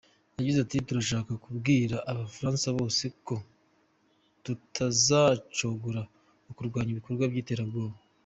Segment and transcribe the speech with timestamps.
[0.37, 3.35] Yagize ati “Turashaka kubwira Abafaransa bose ko
[4.43, 6.01] tutazacogora
[6.45, 7.97] ku kurwanya ibikorwa by’iterabwoba.